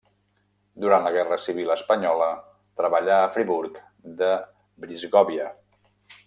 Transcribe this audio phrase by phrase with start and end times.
[0.85, 2.29] Durant la guerra civil espanyola
[2.81, 3.79] treballà a Friburg
[4.23, 4.31] de
[4.87, 5.49] Brisgòvia.